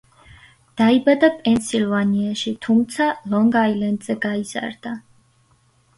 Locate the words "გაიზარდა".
4.29-4.99